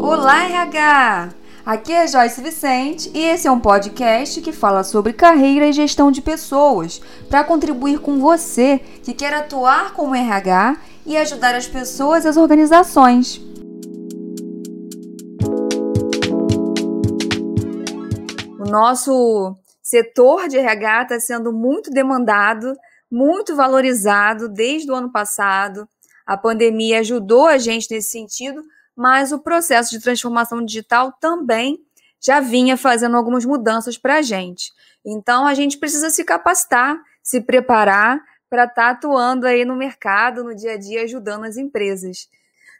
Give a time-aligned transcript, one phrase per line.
[0.00, 1.28] Olá, RH!
[1.64, 6.10] Aqui é Joyce Vicente e esse é um podcast que fala sobre carreira e gestão
[6.10, 10.76] de pessoas para contribuir com você que quer atuar como RH
[11.06, 13.40] e ajudar as pessoas e as organizações.
[18.58, 22.74] O nosso setor de RH está sendo muito demandado,
[23.10, 25.86] muito valorizado desde o ano passado.
[26.28, 28.62] A pandemia ajudou a gente nesse sentido,
[28.94, 31.78] mas o processo de transformação digital também
[32.20, 34.70] já vinha fazendo algumas mudanças para a gente.
[35.02, 40.44] Então a gente precisa se capacitar, se preparar para estar tá atuando aí no mercado,
[40.44, 42.28] no dia a dia, ajudando as empresas.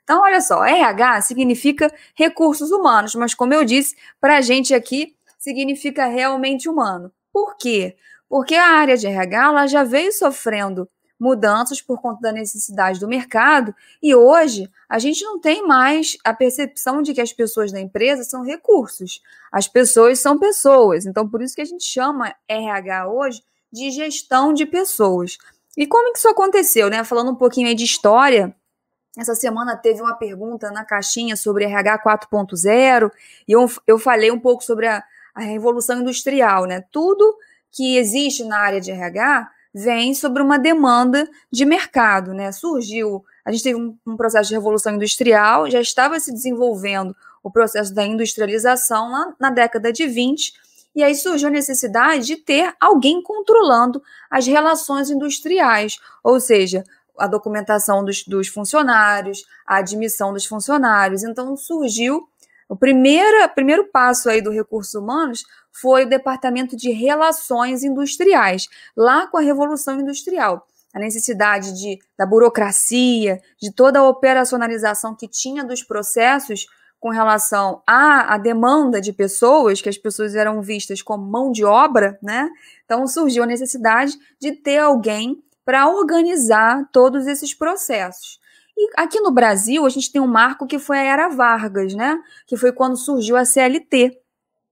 [0.04, 5.16] Então, olha só, RH significa recursos humanos, mas como eu disse, para a gente aqui
[5.38, 7.10] significa realmente humano.
[7.32, 7.96] Por quê?
[8.28, 10.86] Porque a área de RH ela já veio sofrendo
[11.18, 16.32] mudanças por conta da necessidade do mercado e hoje a gente não tem mais a
[16.32, 19.20] percepção de que as pessoas da empresa são recursos.
[19.50, 21.06] As pessoas são pessoas.
[21.06, 25.38] Então, por isso que a gente chama RH hoje de gestão de pessoas.
[25.76, 27.04] E como que isso aconteceu, né?
[27.04, 28.54] Falando um pouquinho aí de história,
[29.16, 33.10] essa semana teve uma pergunta na caixinha sobre RH 4.0
[33.46, 35.02] e eu, eu falei um pouco sobre a,
[35.34, 36.84] a revolução industrial, né?
[36.90, 37.36] Tudo
[37.70, 42.50] que existe na área de RH vem sobre uma demanda de mercado, né?
[42.52, 47.50] Surgiu, a gente teve um, um processo de revolução industrial, já estava se desenvolvendo o
[47.50, 50.52] processo da industrialização lá na década de 20,
[50.94, 56.84] e aí surgiu a necessidade de ter alguém controlando as relações industriais, ou seja,
[57.16, 61.22] a documentação dos, dos funcionários, a admissão dos funcionários.
[61.22, 62.28] Então surgiu
[62.68, 65.42] o primeiro, primeiro passo aí do recursos humanos
[65.72, 70.66] foi o departamento de relações industriais, lá com a Revolução Industrial.
[70.92, 76.66] A necessidade de, da burocracia, de toda a operacionalização que tinha dos processos
[77.00, 81.64] com relação à, à demanda de pessoas, que as pessoas eram vistas como mão de
[81.64, 82.48] obra, né?
[82.84, 88.40] Então surgiu a necessidade de ter alguém para organizar todos esses processos.
[88.78, 92.16] E aqui no Brasil, a gente tem um marco que foi a Era Vargas, né?
[92.46, 94.16] Que foi quando surgiu a CLT.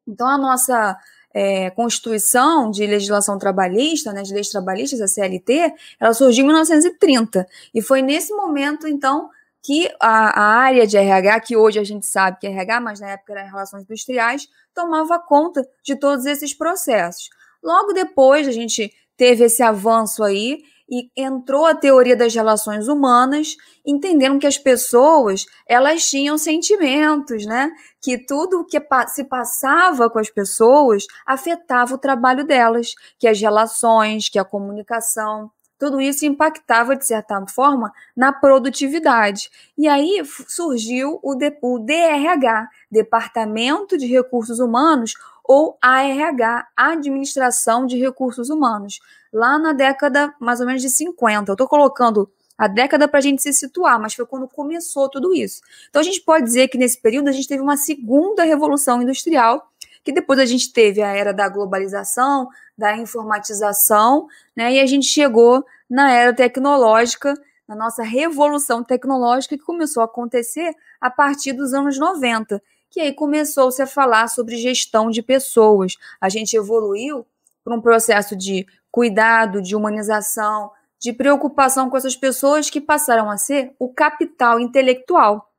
[0.07, 0.97] Então, a nossa
[1.35, 7.47] é, Constituição de Legislação Trabalhista, né, de Leis Trabalhistas, a CLT, ela surgiu em 1930.
[7.75, 9.29] E foi nesse momento, então,
[9.61, 13.01] que a, a, área de RH, que hoje a gente sabe que é RH, mas
[13.01, 17.29] na época era Relações Industriais, tomava conta de todos esses processos.
[17.61, 23.57] Logo depois, a gente teve esse avanço aí e entrou a teoria das relações humanas,
[23.85, 27.71] entendendo que as pessoas elas tinham sentimentos, né?
[28.01, 33.41] Que tudo o que se passava com as pessoas afetava o trabalho delas, que as
[33.41, 39.51] relações, que a comunicação, tudo isso impactava de certa forma na produtividade.
[39.77, 45.15] E aí surgiu o, DRH, Departamento de Recursos Humanos,
[45.47, 49.01] ou ARH, Administração de Recursos Humanos,
[49.33, 51.51] lá na década mais ou menos de 50.
[51.51, 55.35] Eu estou colocando a década para a gente se situar, mas foi quando começou tudo
[55.35, 55.61] isso.
[55.89, 59.71] Então a gente pode dizer que nesse período a gente teve uma segunda revolução industrial,
[60.03, 64.75] que depois a gente teve a era da globalização, da informatização, né?
[64.75, 67.35] E a gente chegou na era tecnológica,
[67.67, 73.13] na nossa revolução tecnológica que começou a acontecer a partir dos anos 90 que aí
[73.13, 75.97] começou-se a falar sobre gestão de pessoas.
[76.21, 77.27] A gente evoluiu
[77.65, 83.37] para um processo de cuidado, de humanização, de preocupação com essas pessoas que passaram a
[83.37, 85.51] ser o capital intelectual.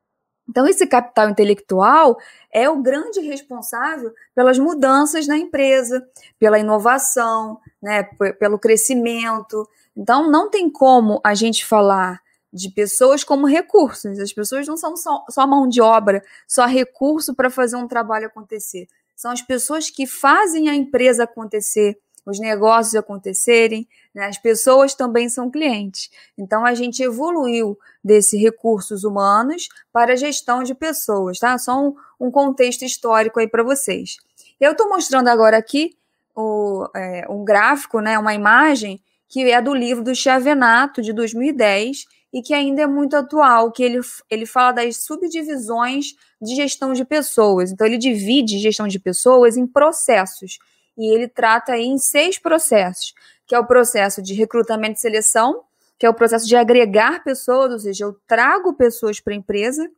[0.48, 2.18] Então, esse capital intelectual
[2.50, 8.04] é o grande responsável pelas mudanças na empresa, pela inovação, né,
[8.38, 9.68] pelo crescimento.
[9.94, 12.20] Então, não tem como a gente falar
[12.52, 14.18] de pessoas como recursos.
[14.18, 18.26] As pessoas não são só, só mão de obra, só recurso para fazer um trabalho
[18.26, 18.88] acontecer.
[19.14, 23.88] São as pessoas que fazem a empresa acontecer, os negócios acontecerem.
[24.14, 24.26] Né?
[24.26, 26.10] As pessoas também são clientes.
[26.36, 31.58] Então a gente evoluiu desse recursos humanos para a gestão de pessoas, tá?
[31.58, 34.16] Só um, um contexto histórico aí para vocês.
[34.60, 35.96] Eu estou mostrando agora aqui
[36.34, 42.06] o, é, um gráfico, né, uma imagem que é do livro do Chiavenato de 2010
[42.32, 47.04] e que ainda é muito atual, que ele, ele fala das subdivisões de gestão de
[47.04, 47.72] pessoas.
[47.72, 50.58] Então, ele divide gestão de pessoas em processos.
[50.96, 53.14] E ele trata aí em seis processos,
[53.46, 55.62] que é o processo de recrutamento e seleção,
[55.98, 59.90] que é o processo de agregar pessoas, ou seja, eu trago pessoas para a empresa,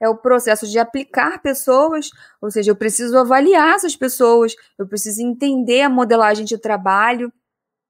[0.00, 5.22] é o processo de aplicar pessoas, ou seja, eu preciso avaliar essas pessoas, eu preciso
[5.22, 7.32] entender a modelagem de trabalho,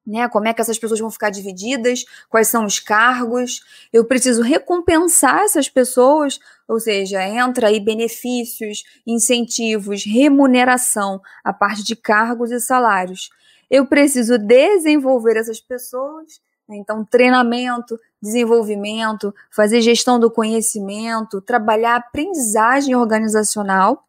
[0.06, 0.28] né?
[0.28, 2.04] Como é que essas pessoas vão ficar divididas?
[2.28, 3.62] Quais são os cargos?
[3.92, 11.94] Eu preciso recompensar essas pessoas, ou seja, entra aí benefícios, incentivos, remuneração, a parte de
[11.94, 13.30] cargos e salários.
[13.70, 16.76] Eu preciso desenvolver essas pessoas, né?
[16.76, 24.04] então treinamento, desenvolvimento, fazer gestão do conhecimento, trabalhar aprendizagem organizacional.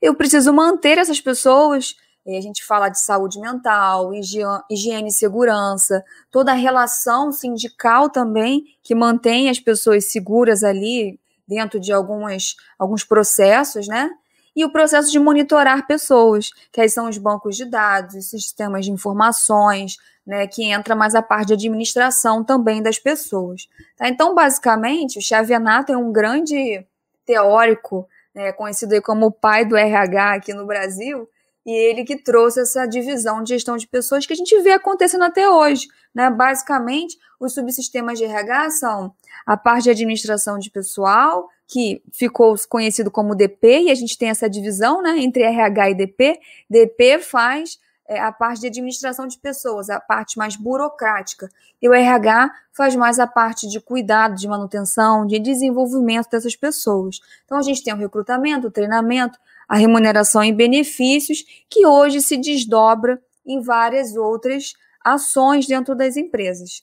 [0.00, 1.96] Eu preciso manter essas pessoas
[2.26, 8.94] a gente fala de saúde mental, higiene e segurança, toda a relação sindical também, que
[8.94, 14.10] mantém as pessoas seguras ali dentro de algumas, alguns processos, né?
[14.54, 18.84] E o processo de monitorar pessoas, que aí são os bancos de dados, os sistemas
[18.84, 19.96] de informações,
[20.26, 23.66] né, que entra mais a parte de administração também das pessoas.
[23.96, 24.08] Tá?
[24.08, 26.86] Então, basicamente, o Xavianato é um grande
[27.24, 31.28] teórico, né, conhecido como o pai do RH aqui no Brasil,
[31.64, 35.24] e ele que trouxe essa divisão de gestão de pessoas que a gente vê acontecendo
[35.24, 35.88] até hoje.
[36.14, 36.28] Né?
[36.30, 39.14] Basicamente, os subsistemas de RH são
[39.46, 44.28] a parte de administração de pessoal, que ficou conhecido como DP, e a gente tem
[44.28, 46.40] essa divisão né, entre RH e DP.
[46.68, 51.48] DP faz é, a parte de administração de pessoas, a parte mais burocrática.
[51.80, 57.20] E o RH faz mais a parte de cuidado, de manutenção, de desenvolvimento dessas pessoas.
[57.44, 59.38] Então a gente tem o recrutamento, o treinamento,
[59.68, 64.74] a remuneração e benefícios, que hoje se desdobra em várias outras
[65.04, 66.82] ações dentro das empresas.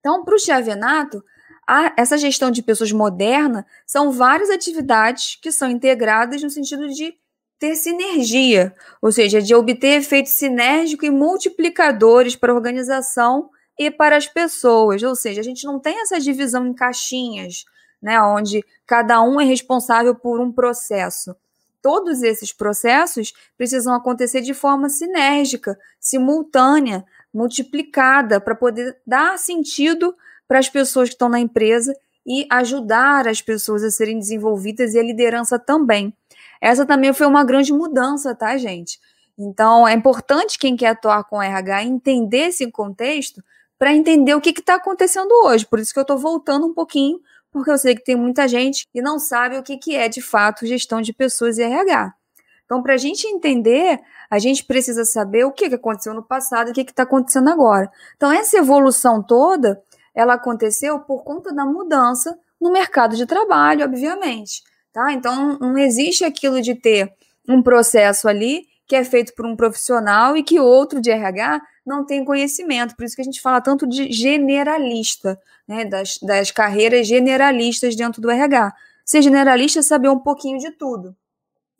[0.00, 1.22] Então, para o Chiavenato,
[1.96, 7.14] essa gestão de pessoas moderna são várias atividades que são integradas no sentido de
[7.58, 14.16] ter sinergia, ou seja, de obter efeitos sinérgicos e multiplicadores para a organização e para
[14.16, 15.02] as pessoas.
[15.02, 17.64] Ou seja, a gente não tem essa divisão em caixinhas,
[18.00, 21.34] né, onde cada um é responsável por um processo
[21.82, 30.14] todos esses processos precisam acontecer de forma sinérgica, simultânea, multiplicada, para poder dar sentido
[30.46, 31.94] para as pessoas que estão na empresa
[32.26, 36.14] e ajudar as pessoas a serem desenvolvidas e a liderança também.
[36.60, 38.98] Essa também foi uma grande mudança, tá, gente?
[39.38, 43.42] Então, é importante quem quer atuar com RH entender esse contexto
[43.78, 45.64] para entender o que está acontecendo hoje.
[45.64, 48.86] Por isso que eu estou voltando um pouquinho porque eu sei que tem muita gente
[48.92, 52.14] que não sabe o que, que é de fato gestão de pessoas e RH.
[52.64, 53.98] Então, para a gente entender,
[54.30, 57.90] a gente precisa saber o que, aconteceu no passado e o que está acontecendo agora.
[58.14, 59.82] Então, essa evolução toda,
[60.14, 64.62] ela aconteceu por conta da mudança no mercado de trabalho, obviamente.
[64.92, 65.12] Tá?
[65.12, 67.10] Então, não existe aquilo de ter
[67.48, 72.04] um processo ali que é feito por um profissional e que outro de RH não
[72.04, 72.94] tem conhecimento.
[72.94, 78.20] Por isso que a gente fala tanto de generalista, né, das, das carreiras generalistas dentro
[78.20, 78.72] do RH.
[79.04, 81.16] Ser generalista é saber um pouquinho de tudo.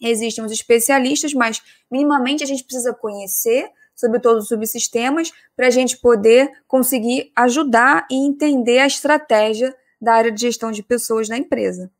[0.01, 5.71] Existem os especialistas, mas minimamente a gente precisa conhecer sobre todos os subsistemas para a
[5.71, 11.37] gente poder conseguir ajudar e entender a estratégia da área de gestão de pessoas na
[11.37, 11.91] empresa.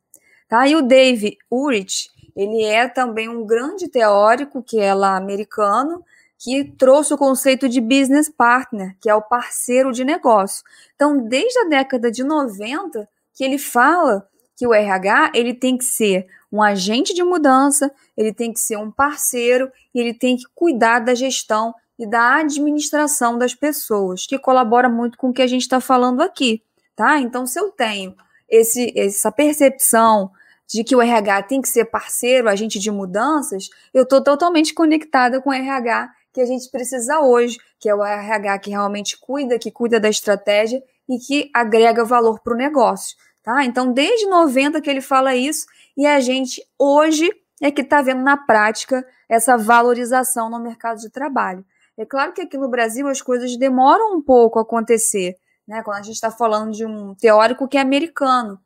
[0.47, 0.67] Tá?
[0.67, 6.03] E o Dave Urich, ele é também um grande teórico, que é lá americano,
[6.39, 10.63] que trouxe o conceito de business partner, que é o parceiro de negócio.
[10.95, 14.25] Então, desde a década de 90, que ele fala
[14.55, 18.77] que o RH ele tem que ser um agente de mudança, ele tem que ser
[18.77, 24.87] um parceiro ele tem que cuidar da gestão e da administração das pessoas, que colabora
[24.87, 26.63] muito com o que a gente está falando aqui,
[26.95, 27.19] tá?
[27.19, 28.15] Então, se eu tenho
[28.47, 30.31] esse, essa percepção
[30.67, 35.41] de que o RH tem que ser parceiro, agente de mudanças, eu estou totalmente conectada
[35.41, 39.57] com o RH que a gente precisa hoje, que é o RH que realmente cuida,
[39.57, 43.17] que cuida da estratégia e que agrega valor para o negócio.
[43.41, 43.63] Tá?
[43.63, 45.65] Então, desde 90 que ele fala isso,
[45.97, 47.29] e a gente hoje
[47.61, 51.65] é que está vendo na prática essa valorização no mercado de trabalho.
[51.97, 55.35] É claro que aqui no Brasil as coisas demoram um pouco a acontecer,
[55.67, 55.81] né?
[55.83, 58.59] quando a gente está falando de um teórico que é americano.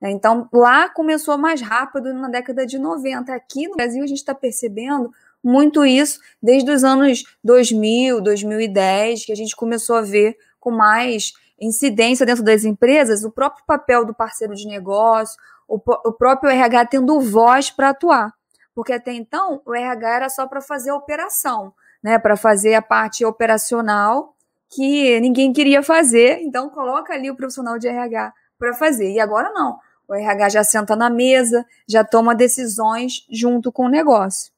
[0.00, 0.10] Né?
[0.10, 3.32] Então, lá começou mais rápido na década de 90.
[3.32, 5.12] Aqui no Brasil a gente está percebendo
[5.42, 11.32] muito isso desde os anos 2000, 2010, que a gente começou a ver com mais
[11.60, 15.36] incidência dentro das empresas o próprio papel do parceiro de negócio,
[15.68, 18.32] o, o próprio RH tendo voz para atuar.
[18.74, 22.82] Porque até então o RH era só para fazer a operação, né, para fazer a
[22.82, 24.34] parte operacional
[24.70, 29.10] que ninguém queria fazer, então coloca ali o profissional de RH para fazer.
[29.10, 29.78] E agora não.
[30.08, 34.52] O RH já senta na mesa, já toma decisões junto com o negócio.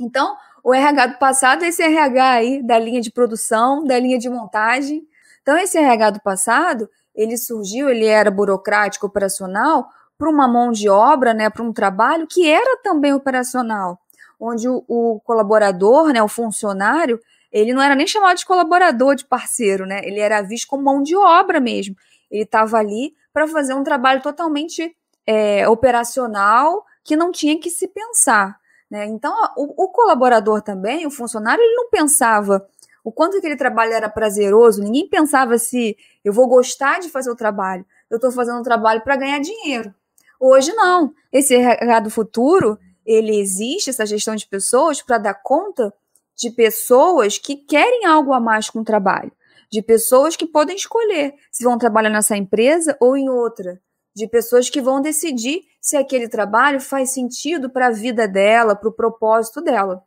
[0.00, 4.18] Então, o RH do passado é esse RH aí da linha de produção, da linha
[4.18, 5.06] de montagem.
[5.42, 10.88] Então, esse RH do passado, ele surgiu, ele era burocrático, operacional, para uma mão de
[10.88, 13.98] obra, né, para um trabalho que era também operacional,
[14.38, 17.18] onde o, o colaborador, né, o funcionário,
[17.50, 20.00] ele não era nem chamado de colaborador, de parceiro, né?
[20.04, 21.96] Ele era visto como mão de obra mesmo.
[22.30, 24.94] Ele estava ali para fazer um trabalho totalmente
[25.26, 28.59] é, operacional que não tinha que se pensar.
[28.90, 29.06] Né?
[29.06, 32.66] Então, o, o, colaborador também, o funcionário, ele não pensava
[33.04, 37.36] o quanto aquele trabalho era prazeroso, ninguém pensava se eu vou gostar de fazer o
[37.36, 39.94] trabalho, eu estou fazendo um trabalho para ganhar dinheiro.
[40.38, 41.14] Hoje não.
[41.32, 45.94] Esse RH do futuro, ele existe, essa gestão de pessoas, para dar conta
[46.36, 49.30] de pessoas que querem algo a mais com o trabalho,
[49.70, 53.80] de pessoas que podem escolher se vão trabalhar nessa empresa ou em outra,
[54.20, 58.88] de pessoas que vão decidir se aquele trabalho faz sentido para a vida dela, para
[58.88, 60.04] o propósito dela.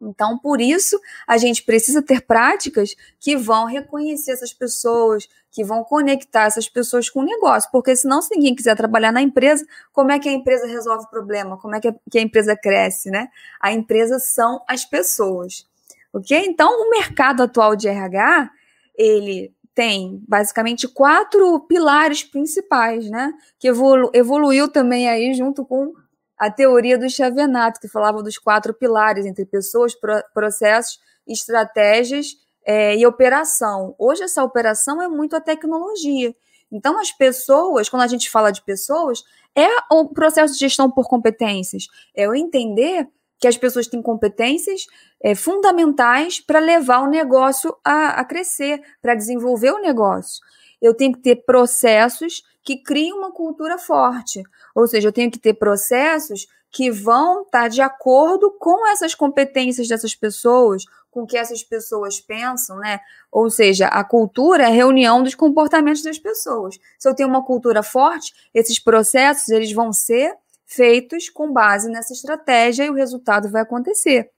[0.00, 5.82] Então, por isso, a gente precisa ter práticas que vão reconhecer essas pessoas, que vão
[5.82, 7.70] conectar essas pessoas com o negócio.
[7.72, 11.10] Porque senão, se ninguém quiser trabalhar na empresa, como é que a empresa resolve o
[11.10, 11.56] problema?
[11.56, 13.28] Como é que a, empresa cresce, né?
[13.58, 15.66] A empresa são as pessoas.
[16.12, 16.44] Ok?
[16.46, 18.50] Então, o mercado atual de RH,
[18.98, 23.34] ele tem basicamente quatro pilares principais, né?
[23.58, 25.92] Que evolu evoluiu também aí junto com
[26.38, 32.28] a teoria do Chavenato, que falava dos quatro pilares entre pessoas, pro, processos, estratégias
[32.64, 33.94] é, e operação.
[33.98, 36.34] Hoje essa operação é muito a tecnologia.
[36.72, 39.22] Então, as pessoas, quando a gente fala de pessoas,
[39.54, 41.86] é o processo de gestão por competências.
[42.14, 44.86] É o entender que as pessoas têm competências
[45.22, 50.42] é, fundamentais para levar o negócio a, a crescer, para desenvolver o negócio.
[50.80, 54.42] Eu tenho que ter processos que criem uma cultura forte.
[54.74, 59.14] Ou seja, eu tenho que ter processos que vão estar tá de acordo com essas
[59.14, 63.00] competências dessas pessoas, com o que essas pessoas pensam, né?
[63.32, 66.78] Ou seja, a cultura é a reunião dos comportamentos das pessoas.
[66.98, 70.34] Se eu tenho uma cultura forte, esses processos eles vão ser
[70.66, 74.30] feitos com base nessa estratégia e o resultado vai acontecer.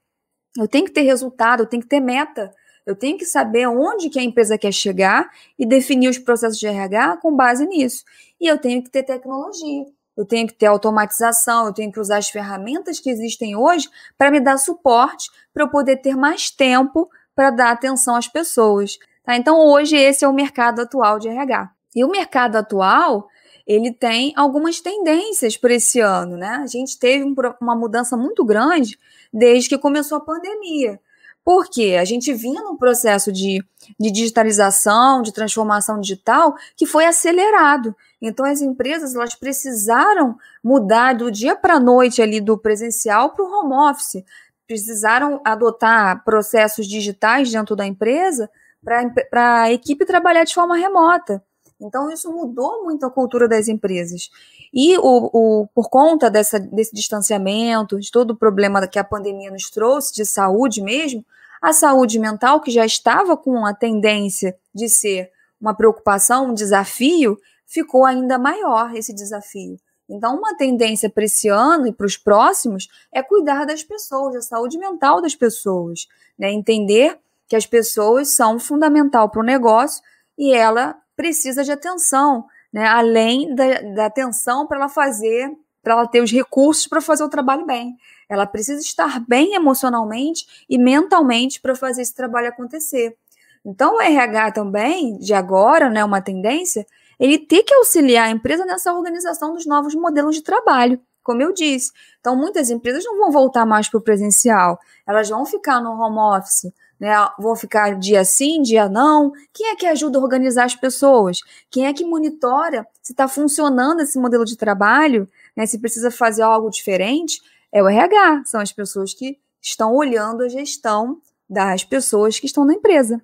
[0.57, 2.53] Eu tenho que ter resultado, eu tenho que ter meta.
[2.85, 6.67] Eu tenho que saber onde que a empresa quer chegar e definir os processos de
[6.67, 8.03] RH com base nisso.
[8.39, 9.85] E eu tenho que ter tecnologia
[10.19, 14.29] eu tenho que ter automatização, eu tenho que usar as ferramentas que existem hoje para
[14.29, 18.97] me dar suporte, para eu poder ter mais tempo para dar atenção às pessoas.
[19.23, 19.37] Tá?
[19.37, 21.71] Então, hoje, esse é o mercado atual de RH.
[21.95, 23.29] E o mercado atual,
[23.69, 26.59] ele tem algumas tendências para esse ano, né?
[26.63, 27.23] A gente teve
[27.61, 28.97] uma mudança muito grande
[29.31, 30.99] desde que começou a pandemia.
[31.45, 33.63] Porque a gente vinha num processo de,
[33.99, 37.95] de digitalização, de transformação digital, que foi acelerado.
[38.19, 43.45] Então as empresas elas precisaram mudar do dia para a noite ali do presencial para
[43.45, 44.23] o home office,
[44.65, 48.49] precisaram adotar processos digitais dentro da empresa
[48.83, 51.43] para a equipe trabalhar de forma remota.
[51.79, 54.29] Então isso mudou muito a cultura das empresas.
[54.73, 59.49] E o, o, por conta dessa, desse distanciamento, de todo o problema que a pandemia
[59.49, 61.25] nos trouxe, de saúde mesmo,
[61.61, 67.37] a saúde mental, que já estava com a tendência de ser uma preocupação, um desafio,
[67.65, 69.77] ficou ainda maior esse desafio.
[70.09, 74.41] Então, uma tendência para esse ano e para os próximos é cuidar das pessoas, da
[74.41, 76.07] saúde mental das pessoas,
[76.37, 76.51] né?
[76.51, 80.01] entender que as pessoas são fundamental para o negócio
[80.37, 82.87] e ela precisa de atenção, né?
[82.87, 85.51] além da, da atenção para ela fazer,
[85.83, 87.97] para ela ter os recursos para fazer o trabalho bem.
[88.29, 93.17] Ela precisa estar bem emocionalmente e mentalmente para fazer esse trabalho acontecer.
[93.65, 96.87] Então, o RH também, de agora, né, uma tendência,
[97.19, 101.53] ele tem que auxiliar a empresa nessa organização dos novos modelos de trabalho, como eu
[101.53, 101.91] disse.
[102.19, 106.17] Então, muitas empresas não vão voltar mais para o presencial, elas vão ficar no home
[106.17, 107.13] office, né?
[107.37, 109.31] Vão ficar dia sim, dia não.
[109.53, 111.37] Quem é que ajuda a organizar as pessoas?
[111.69, 115.29] Quem é que monitora se está funcionando esse modelo de trabalho?
[115.55, 115.67] Né?
[115.67, 117.39] Se precisa fazer algo diferente?
[117.71, 122.65] É o RH, são as pessoas que estão olhando a gestão das pessoas que estão
[122.65, 123.21] na empresa.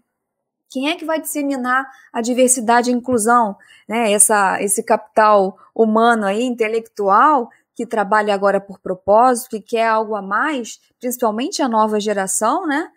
[0.69, 3.57] Quem é que vai disseminar a diversidade e a inclusão?
[3.89, 4.11] Né?
[4.11, 10.21] Essa, esse capital humano aí, intelectual, que trabalha agora por propósito, que quer algo a
[10.21, 12.89] mais, principalmente a nova geração, né?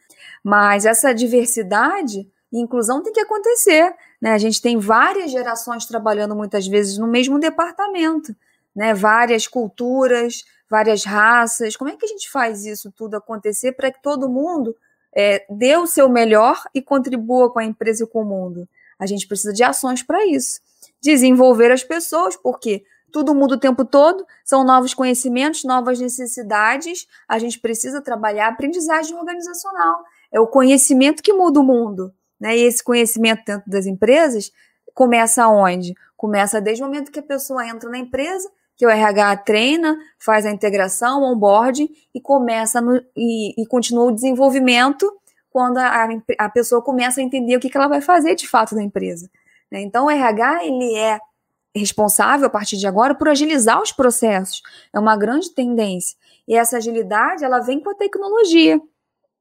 [0.43, 3.93] Mas essa diversidade e inclusão tem que acontecer.
[4.21, 4.33] Né?
[4.33, 8.35] A gente tem várias gerações trabalhando muitas vezes no mesmo departamento,
[8.75, 8.95] né?
[8.95, 11.77] várias culturas, várias raças.
[11.77, 14.75] Como é que a gente faz isso tudo acontecer para que todo mundo
[15.15, 18.69] é, dê o seu melhor e contribua com a empresa e com o mundo.
[18.99, 20.61] A gente precisa de ações para isso.
[21.01, 27.07] Desenvolver as pessoas, porque tudo muda o tempo todo, são novos conhecimentos, novas necessidades.
[27.29, 30.05] A gente precisa trabalhar aprendizagem organizacional.
[30.31, 32.13] É o conhecimento que muda o mundo.
[32.41, 32.57] Né?
[32.57, 34.53] E esse conhecimento dentro das empresas
[34.95, 35.95] começa onde?
[36.17, 38.49] Começa desde o momento que a pessoa entra na empresa
[38.79, 44.05] que o RH treina, faz a integração, o onboarding e começa no, e, e continua
[44.05, 45.13] o desenvolvimento
[45.51, 48.77] quando a, a pessoa começa a entender o que, que ela vai fazer de fato
[48.77, 49.29] na empresa.
[49.71, 49.81] Né?
[49.83, 51.19] Então, o RH ele é
[51.79, 54.63] responsável a partir de agora por agilizar os processos.
[54.93, 56.17] É uma grande tendência.
[56.47, 58.81] E essa agilidade ela vem com a tecnologia,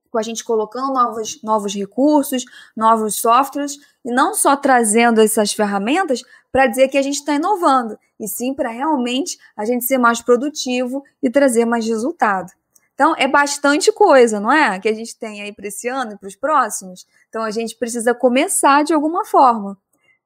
[0.10, 6.24] com a gente colocando novos, novos recursos, novos softwares, e não só trazendo essas ferramentas
[6.51, 10.22] para dizer que a gente está inovando, e sim para realmente a gente ser mais
[10.22, 12.51] produtivo e trazer mais resultado.
[12.94, 14.79] Então, é bastante coisa, não é?
[14.79, 17.06] Que a gente tem aí para esse ano e para os próximos.
[17.29, 19.77] Então, a gente precisa começar de alguma forma,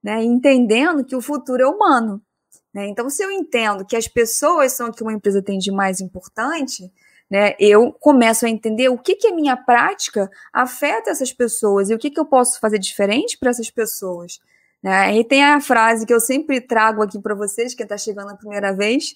[0.04, 0.24] né?
[0.24, 2.22] Entendendo que o futuro é humano.
[2.74, 2.88] Né?
[2.88, 6.00] Então, se eu entendo que as pessoas são o que uma empresa tem de mais
[6.00, 6.92] importante,
[7.30, 11.94] né, eu começo a entender o que, que a minha prática afeta essas pessoas e
[11.96, 14.40] o que, que eu posso fazer diferente para essas pessoas.
[14.84, 15.18] Né?
[15.18, 18.36] E tem a frase que eu sempre trago aqui para vocês, quem está chegando a
[18.36, 19.16] primeira vez,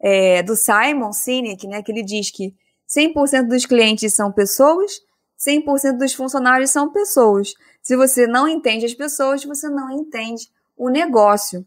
[0.00, 2.54] é, do Simon Sinek, né, que ele diz que
[2.88, 5.00] 100% dos clientes são pessoas,
[5.38, 7.52] 100% dos funcionários são pessoas.
[7.84, 11.66] Se você não entende as pessoas, você não entende o negócio.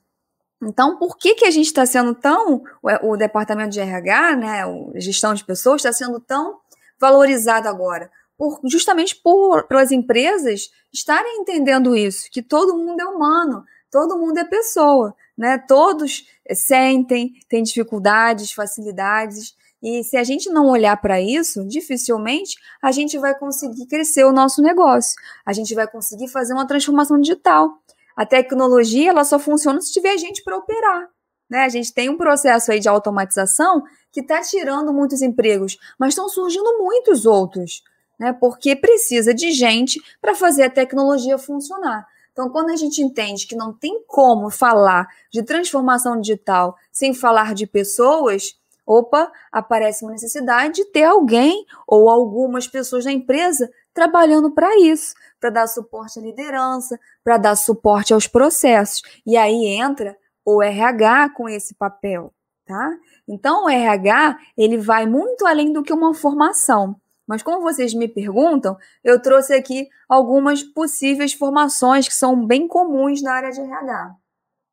[0.59, 2.63] Então, por que, que a gente está sendo tão.
[2.81, 6.59] O, o, departamento de RH, né, a gestão de pessoas, está sendo tão
[6.99, 8.09] valorizado agora?
[8.35, 14.39] Por, justamente por, pelas empresas estarem entendendo isso, que todo mundo é humano, todo mundo
[14.39, 15.59] é pessoa, né?
[15.59, 19.55] Todos sentem, têm dificuldades, facilidades.
[19.81, 24.33] E se a gente não olhar para isso, dificilmente a gente vai conseguir crescer o
[24.33, 25.13] nosso negócio.
[25.45, 27.77] A gente vai conseguir fazer uma transformação digital.
[28.15, 31.07] A tecnologia ela só funciona se tiver gente para operar.
[31.49, 31.59] Né?
[31.59, 36.27] A gente tem um processo aí de automatização que está tirando muitos empregos, mas estão
[36.27, 37.83] surgindo muitos outros,
[38.19, 38.33] né?
[38.33, 42.05] porque precisa de gente para fazer a tecnologia funcionar.
[42.31, 47.55] Então, quando a gente entende que não tem como falar de transformação digital sem falar
[47.55, 48.56] de pessoas,
[48.87, 55.13] opa, aparece uma necessidade de ter alguém ou algumas pessoas na empresa trabalhando para isso,
[55.39, 59.01] para dar suporte à liderança, para dar suporte aos processos.
[59.25, 62.33] E aí entra o RH com esse papel,
[62.65, 62.95] tá?
[63.27, 66.95] Então o RH, ele vai muito além do que uma formação.
[67.27, 73.21] Mas como vocês me perguntam, eu trouxe aqui algumas possíveis formações que são bem comuns
[73.21, 74.15] na área de RH.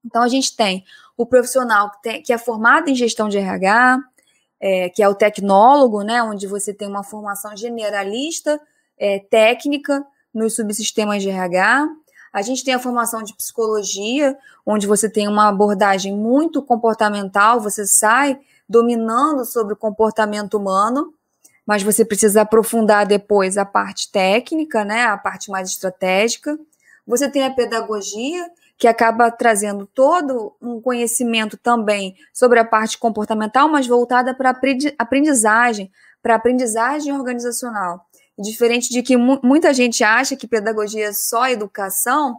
[0.05, 0.85] Então a gente tem
[1.17, 3.99] o profissional que, tem, que é formado em gestão de RH,
[4.61, 8.61] é, que é o tecnólogo, né, onde você tem uma formação generalista,
[8.99, 11.89] é, técnica nos subsistemas de RH.
[12.33, 14.37] A gente tem a formação de psicologia,
[14.67, 18.39] onde você tem uma abordagem muito comportamental, você sai
[18.69, 21.15] dominando sobre o comportamento humano,
[21.67, 26.59] mas você precisa aprofundar depois a parte técnica, né, a parte mais estratégica.
[27.07, 33.69] Você tem a pedagogia, que acaba trazendo todo um conhecimento também sobre a parte comportamental,
[33.69, 34.59] mas voltada para
[34.99, 35.91] aprendizagem,
[36.23, 38.07] para aprendizagem organizacional.
[38.39, 42.37] Diferente de que mu muita gente acha que pedagogia é só educação,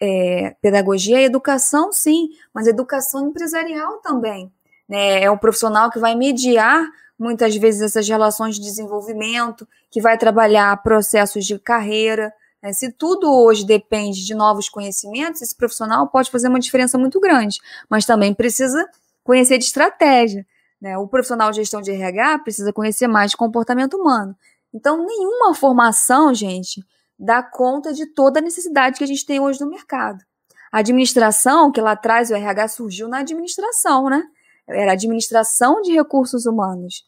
[0.00, 4.50] é, pedagogia é educação, sim, mas educação empresarial também.
[4.88, 5.22] Né?
[5.22, 10.82] É um profissional que vai mediar muitas vezes essas relações de desenvolvimento, que vai trabalhar
[10.82, 12.32] processos de carreira,
[12.64, 17.20] é, se tudo hoje depende de novos conhecimentos, esse profissional pode fazer uma diferença muito
[17.20, 18.88] grande, mas também precisa
[19.22, 20.46] conhecer de estratégia.
[20.80, 20.96] Né?
[20.96, 24.34] O profissional de gestão de RH precisa conhecer mais de comportamento humano.
[24.72, 26.82] Então, nenhuma formação, gente,
[27.18, 30.24] dá conta de toda a necessidade que a gente tem hoje no mercado.
[30.72, 34.24] A administração, que lá atrás o RH surgiu na administração, né?
[34.66, 37.06] Era administração de recursos humanos.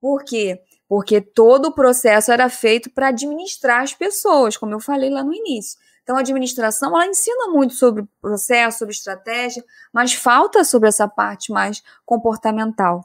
[0.00, 0.60] Por quê?
[0.60, 0.60] porque
[1.20, 5.78] todo o processo era feito para administrar as pessoas, como eu falei lá no início.
[6.06, 11.50] Então, a administração ela ensina muito sobre processo, sobre estratégia, mas falta sobre essa parte
[11.50, 13.04] mais comportamental.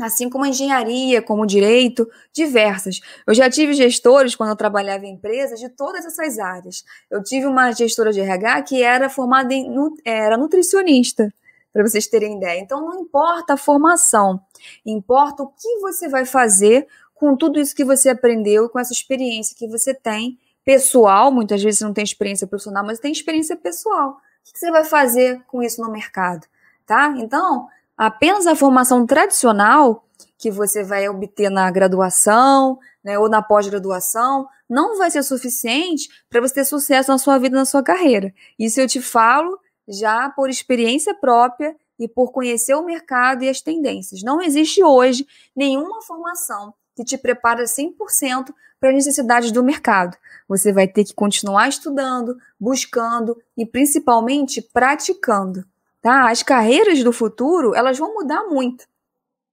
[0.00, 3.00] Assim como a engenharia, como o direito, diversas.
[3.26, 6.82] Eu já tive gestores, quando eu trabalhava em empresas, de todas essas áreas.
[7.10, 9.70] Eu tive uma gestora de RH que era formada em
[10.02, 11.30] era nutricionista,
[11.70, 12.58] para vocês terem ideia.
[12.58, 14.40] Então, não importa a formação,
[14.86, 16.88] importa o que você vai fazer
[17.22, 21.78] com tudo isso que você aprendeu, com essa experiência que você tem pessoal, muitas vezes
[21.78, 24.16] você não tem experiência profissional, mas tem experiência pessoal.
[24.40, 26.48] O que você vai fazer com isso no mercado?
[26.84, 27.14] Tá?
[27.18, 30.04] Então, apenas a formação tradicional
[30.36, 36.40] que você vai obter na graduação né, ou na pós-graduação não vai ser suficiente para
[36.40, 38.34] você ter sucesso na sua vida, na sua carreira.
[38.58, 43.60] Isso eu te falo já por experiência própria e por conhecer o mercado e as
[43.60, 44.24] tendências.
[44.24, 50.16] Não existe hoje nenhuma formação que te prepara 100% para as necessidades do mercado.
[50.48, 55.64] Você vai ter que continuar estudando, buscando e principalmente praticando.
[56.00, 56.30] Tá?
[56.30, 58.86] As carreiras do futuro elas vão mudar muito.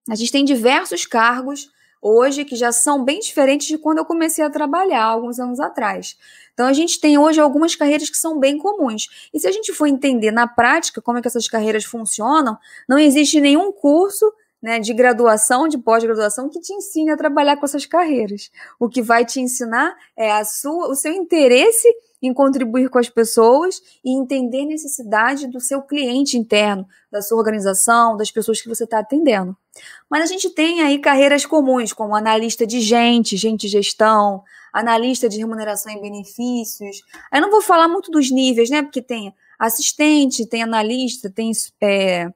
[0.09, 1.71] A gente tem diversos cargos
[2.01, 6.17] hoje que já são bem diferentes de quando eu comecei a trabalhar alguns anos atrás.
[6.53, 9.29] Então a gente tem hoje algumas carreiras que são bem comuns.
[9.33, 12.97] E se a gente for entender na prática como é que essas carreiras funcionam, não
[12.97, 17.85] existe nenhum curso né, de graduação, de pós-graduação, que te ensine a trabalhar com essas
[17.85, 18.51] carreiras.
[18.79, 21.87] O que vai te ensinar é a sua, o seu interesse
[22.21, 27.37] em contribuir com as pessoas e entender a necessidade do seu cliente interno, da sua
[27.37, 29.55] organização, das pessoas que você está atendendo.
[30.09, 34.43] Mas a gente tem aí carreiras comuns, como analista de gente, gente gestão,
[34.73, 37.01] analista de remuneração e benefícios.
[37.33, 38.81] Eu não vou falar muito dos níveis, né?
[38.81, 42.29] Porque tem assistente, tem analista, tem é,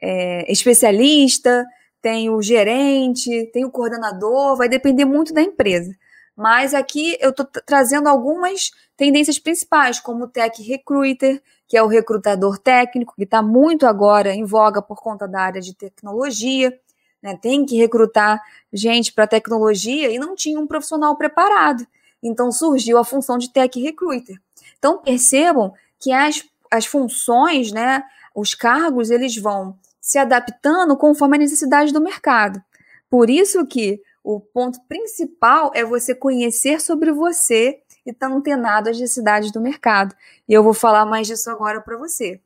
[0.00, 1.64] é, especialista,
[2.00, 5.92] tem o gerente, tem o coordenador, vai depender muito da empresa.
[6.36, 11.86] Mas aqui eu estou trazendo algumas tendências principais, como o Tech Recruiter, que é o
[11.86, 16.78] recrutador técnico, que está muito agora em voga por conta da área de tecnologia.
[17.22, 17.36] Né?
[17.40, 18.40] Tem que recrutar
[18.72, 21.86] gente para tecnologia e não tinha um profissional preparado.
[22.22, 24.36] Então surgiu a função de Tech Recruiter.
[24.78, 28.02] Então percebam que as, as funções, né,
[28.34, 29.76] os cargos, eles vão
[30.06, 32.62] se adaptando conforme a necessidade do mercado.
[33.10, 38.88] Por isso que o ponto principal é você conhecer sobre você e estar tá antenado
[38.88, 40.14] às necessidades do mercado.
[40.48, 42.40] E eu vou falar mais disso agora para você.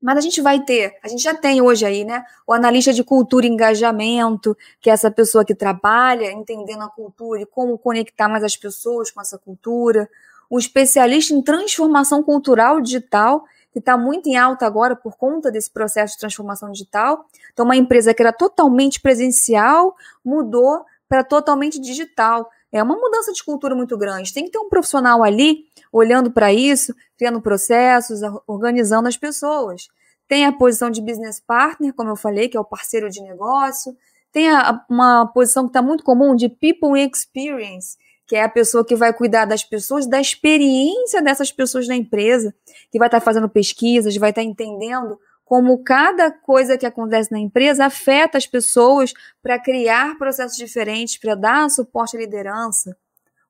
[0.00, 2.24] Mas a gente vai ter, a gente já tem hoje aí, né?
[2.46, 7.40] O analista de cultura e engajamento, que é essa pessoa que trabalha entendendo a cultura
[7.40, 10.08] e como conectar mais as pessoas com essa cultura.
[10.48, 15.70] O especialista em transformação cultural digital, que está muito em alta agora por conta desse
[15.70, 17.24] processo de transformação digital.
[17.52, 22.48] Então, uma empresa que era totalmente presencial mudou para totalmente digital.
[22.70, 24.32] É uma mudança de cultura muito grande.
[24.32, 29.88] Tem que ter um profissional ali olhando para isso, criando processos, organizando as pessoas.
[30.26, 33.94] Tem a posição de business partner, como eu falei, que é o parceiro de negócio.
[34.32, 38.84] Tem a, uma posição que está muito comum de people experience, que é a pessoa
[38.84, 42.54] que vai cuidar das pessoas, da experiência dessas pessoas na empresa,
[42.90, 47.30] que vai estar tá fazendo pesquisas, vai estar tá entendendo como cada coisa que acontece
[47.30, 52.96] na empresa afeta as pessoas para criar processos diferentes, para dar suporte à liderança.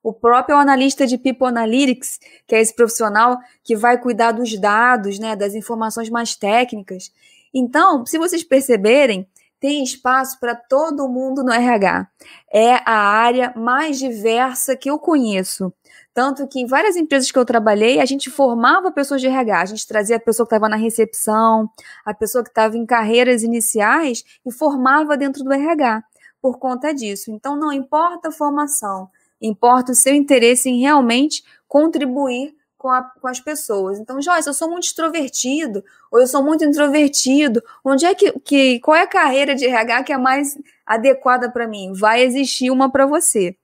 [0.03, 5.17] O próprio analista de People Analytics, que é esse profissional que vai cuidar dos dados,
[5.17, 7.09] né, das informações mais técnicas.
[7.53, 9.25] Então, se vocês perceberem,
[9.63, 12.05] tem espaço para todo mundo no RH.
[12.53, 15.71] É a área mais diversa que eu conheço.
[16.13, 19.61] Tanto que em várias empresas que eu trabalhei, a gente formava pessoas de RH.
[19.61, 21.69] A gente trazia a pessoa que estava na recepção,
[22.03, 26.03] a pessoa que estava em carreiras iniciais e formava dentro do RH
[26.41, 27.31] por conta disso.
[27.31, 29.07] Então, não importa a formação,
[29.41, 33.97] importa o seu interesse em realmente contribuir com, a, com, as pessoas.
[33.97, 37.63] Então, Joyce, eu sou muito extrovertido, ou eu sou muito introvertido.
[37.81, 41.65] Onde é que, que qual é a carreira de RH que é mais adequada para
[41.65, 41.93] mim?
[41.93, 43.55] Vai existir uma para você.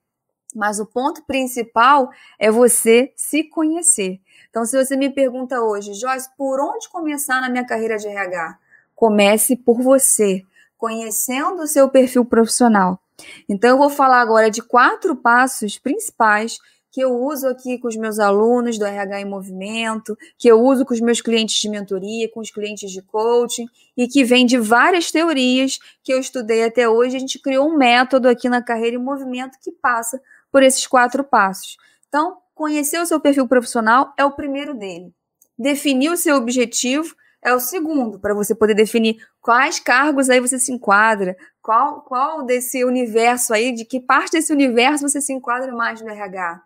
[0.56, 4.18] Mas o ponto principal é você se conhecer.
[4.48, 8.58] Então, se você me pergunta hoje, Joyce, por onde começar na minha carreira de RH?
[8.94, 10.42] Comece por você,
[10.78, 12.98] conhecendo o seu perfil profissional.
[13.46, 16.58] Então, eu vou falar agora de quatro passos principais
[16.90, 20.84] que eu uso aqui com os meus alunos do RH em Movimento, que eu uso
[20.84, 24.58] com os meus clientes de mentoria, com os clientes de coaching, e que vem de
[24.58, 27.16] várias teorias que eu estudei até hoje.
[27.16, 31.22] A gente criou um método aqui na Carreira em Movimento que passa por esses quatro
[31.22, 31.76] passos.
[32.08, 35.14] Então, conhecer o seu perfil profissional é o primeiro dele.
[35.58, 40.58] Definir o seu objetivo é o segundo, para você poder definir quais cargos aí você
[40.58, 45.72] se enquadra, qual, qual desse universo aí, de que parte desse universo você se enquadra
[45.72, 46.62] mais no RH.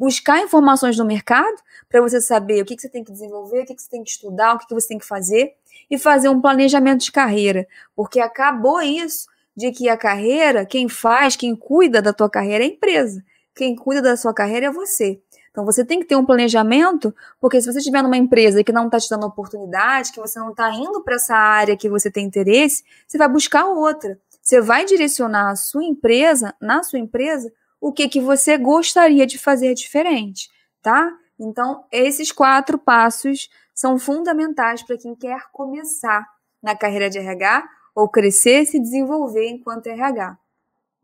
[0.00, 3.66] Buscar informações no mercado para você saber o que, que, você tem que desenvolver, o
[3.66, 5.52] que, que você tem que estudar, o que, que você tem que fazer
[5.90, 11.36] e fazer um planejamento de carreira, porque acabou isso de que a carreira, quem faz,
[11.36, 13.22] quem cuida da tua carreira é a empresa.
[13.54, 15.20] Quem cuida da sua carreira é você.
[15.50, 18.86] Então você tem que ter um planejamento, porque se você estiver numa empresa que não
[18.86, 22.24] está te dando oportunidade, que você não está indo para essa área que você tem
[22.24, 24.18] interesse, você vai buscar outra.
[24.40, 29.38] Você vai direcionar a sua empresa, na sua empresa, o que, que você gostaria de
[29.38, 30.50] fazer diferente,
[30.82, 31.10] tá?
[31.38, 36.26] Então, esses quatro passos são fundamentais para quem quer começar
[36.62, 40.36] na carreira de RH ou crescer e se desenvolver enquanto RH.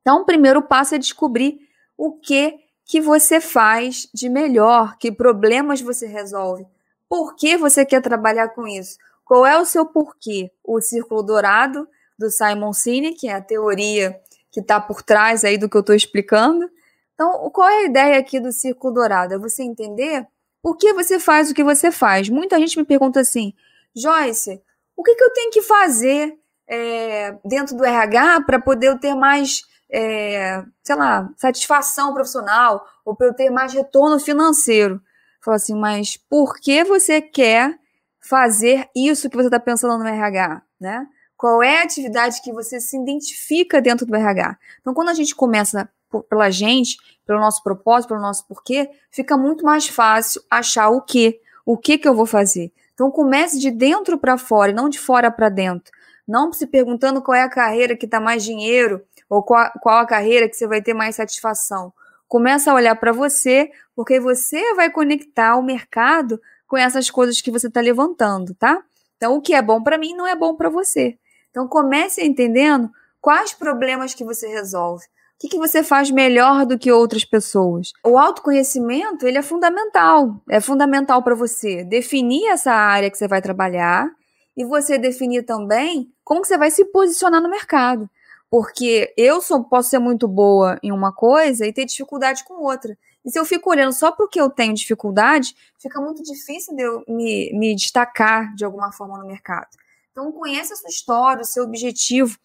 [0.03, 1.59] Então, o primeiro passo é descobrir
[1.97, 6.65] o que que você faz de melhor, que problemas você resolve,
[7.09, 10.53] por que você quer trabalhar com isso, qual é o seu porquê.
[10.63, 14.21] O círculo dourado do Simon Sinek, que é a teoria
[14.57, 16.67] que está por trás aí do que eu estou explicando.
[17.13, 19.35] Então, qual é a ideia aqui do círculo dourado?
[19.35, 20.27] É você entender
[20.63, 22.31] por que você faz o que você faz.
[22.31, 23.53] Muita gente me pergunta assim,
[23.95, 24.63] Joyce,
[24.97, 29.61] o que, que eu tenho que fazer é, dentro do RH para poder ter mais
[29.91, 35.03] é, sei lá, satisfação profissional ou para eu ter mais retorno financeiro.
[35.45, 37.79] Fala assim, mas por que você quer
[38.19, 41.07] fazer isso que você está pensando no RH, né?
[41.37, 44.57] Qual é a atividade que você se identifica dentro do RH?
[44.81, 45.89] Então, quando a gente começa
[46.31, 46.97] pela gente,
[47.27, 51.99] pelo nosso propósito, pelo nosso porquê, fica muito mais fácil achar o que, o que
[51.99, 52.73] que eu vou fazer.
[52.95, 55.93] Então, comece de dentro para fora e não de fora para dentro.
[56.27, 60.07] Não se perguntando qual é a carreira que dá mais dinheiro ou qual, qual a
[60.07, 61.93] carreira que você vai ter mais satisfação.
[62.27, 67.51] Começa a olhar para você, porque você vai conectar o mercado com essas coisas que
[67.51, 68.83] você está levantando, tá?
[69.17, 71.19] Então, o que é bom para mim não é bom para você.
[71.57, 75.03] Então, comece entendendo quais problemas que você resolve.
[75.07, 77.95] O que, que você faz melhor do que outras pessoas?
[78.05, 80.39] O autoconhecimento ele é fundamental.
[80.51, 84.07] É fundamental para você definir essa área que você vai trabalhar
[84.55, 88.07] e você definir também como que você vai se posicionar no mercado.
[88.51, 92.99] Porque eu sou, posso ser muito boa em uma coisa e ter dificuldade com outra.
[93.25, 97.03] E se eu fico olhando só porque eu tenho dificuldade, fica muito difícil de eu
[97.09, 99.69] me, me destacar de alguma forma no mercado.
[100.17, 102.39] Então, conheça a sua história, o seu objetivo,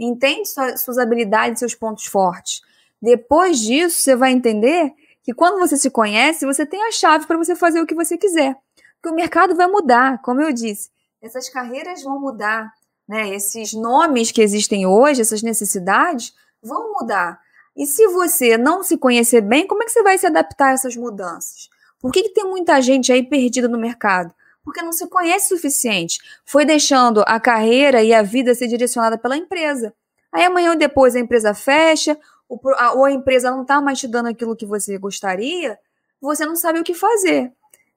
[0.00, 2.62] entende suas, suas habilidades, seus pontos fortes.
[3.02, 7.36] Depois disso, você vai entender que quando você se conhece, você tem a chave para
[7.36, 8.56] você fazer o que você quiser.
[8.94, 10.88] Porque o mercado vai mudar, como eu disse.
[11.20, 12.72] Essas carreiras vão mudar,
[13.06, 13.28] né?
[13.34, 17.38] Esses nomes que existem hoje, essas necessidades, vão mudar.
[17.76, 20.72] E se você não se conhecer bem, como é que você vai se adaptar a
[20.72, 21.68] essas mudanças?
[22.00, 24.34] Por que, que tem muita gente aí perdida no mercado?
[24.68, 26.18] Porque não se conhece o suficiente.
[26.44, 29.94] Foi deixando a carreira e a vida ser direcionada pela empresa.
[30.30, 34.28] Aí amanhã ou depois a empresa fecha, ou a empresa não está mais te dando
[34.28, 35.78] aquilo que você gostaria,
[36.20, 37.50] você não sabe o que fazer.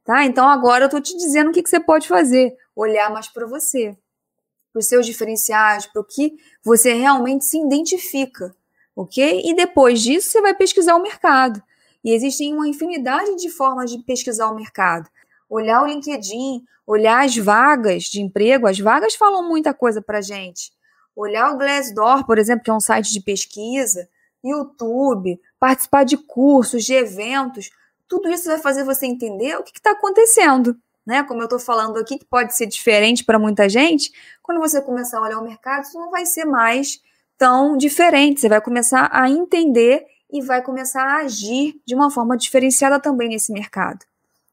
[0.05, 0.23] Tá?
[0.23, 2.55] Então agora eu estou te dizendo o que, que você pode fazer.
[2.73, 3.97] Olhar mais para você,
[4.71, 8.55] para os seus diferenciais, para o que você realmente se identifica
[8.95, 9.41] ok?
[9.43, 11.61] E depois disso você vai pesquisar o mercado.
[12.03, 15.09] E existem uma infinidade de formas de pesquisar o mercado.
[15.51, 20.71] Olhar o LinkedIn, olhar as vagas de emprego, as vagas falam muita coisa para gente.
[21.13, 24.07] Olhar o Glassdoor, por exemplo, que é um site de pesquisa,
[24.41, 27.69] YouTube, participar de cursos, de eventos,
[28.07, 30.73] tudo isso vai fazer você entender o que está acontecendo.
[31.05, 31.21] Né?
[31.23, 34.09] Como eu estou falando aqui, que pode ser diferente para muita gente,
[34.41, 37.01] quando você começar a olhar o mercado, isso não vai ser mais
[37.37, 38.39] tão diferente.
[38.39, 43.27] Você vai começar a entender e vai começar a agir de uma forma diferenciada também
[43.27, 44.10] nesse mercado.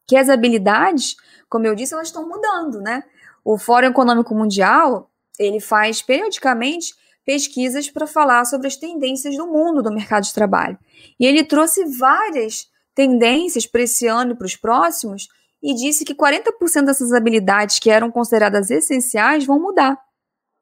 [0.09, 1.15] Que as habilidades,
[1.47, 3.03] como eu disse, elas estão mudando, né?
[3.45, 9.83] O Fórum Econômico Mundial, ele faz periodicamente pesquisas para falar sobre as tendências do mundo
[9.83, 10.79] do mercado de trabalho.
[11.19, 15.27] E ele trouxe várias tendências para esse ano e para os próximos
[15.61, 19.95] e disse que 40% dessas habilidades que eram consideradas essenciais vão mudar.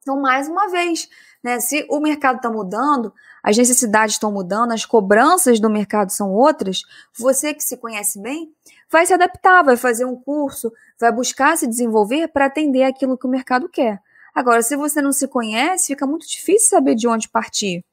[0.02, 1.08] Então, mais uma vez,
[1.42, 1.62] né?
[1.62, 6.82] Se o mercado está mudando, as necessidades estão mudando, as cobranças do mercado são outras,
[7.18, 8.52] você que se conhece bem
[8.89, 13.26] vai se adaptar, vai fazer um curso, vai buscar se desenvolver para atender aquilo que
[13.26, 14.00] o mercado quer.
[14.34, 17.84] Agora, se você não se conhece, fica muito difícil saber de onde partir.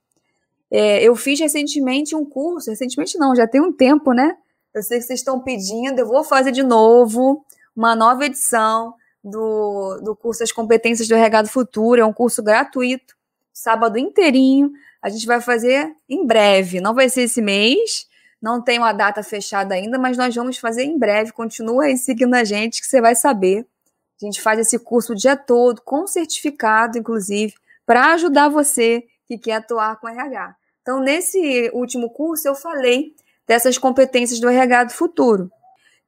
[0.71, 4.37] É, eu fiz recentemente um curso, recentemente não, já tem um tempo, né?
[4.75, 7.45] Eu sei que vocês estão pedindo, eu vou fazer de novo
[7.77, 13.15] uma nova edição do, do curso As Competências do Regado Futuro, é um curso gratuito
[13.55, 14.73] sábado inteirinho.
[15.01, 16.81] A gente vai fazer em breve.
[16.81, 18.07] Não vai ser esse mês,
[18.41, 21.33] não tem uma data fechada ainda, mas nós vamos fazer em breve.
[21.33, 23.67] Continua aí seguindo a gente que você vai saber.
[24.21, 29.39] A gente faz esse curso o dia todo, com certificado, inclusive, para ajudar você que
[29.39, 30.55] quer atuar com RH.
[30.83, 33.15] Então, nesse último curso, eu falei
[33.47, 35.51] dessas competências do RH do futuro: